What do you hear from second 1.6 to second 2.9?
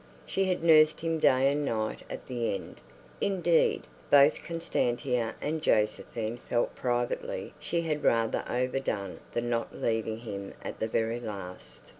night at the end.